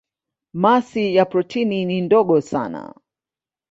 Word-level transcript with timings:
Masi 0.53 1.15
ya 1.15 1.25
protoni 1.25 1.85
ni 1.85 2.01
ndogo 2.01 2.41
sana. 2.41 2.95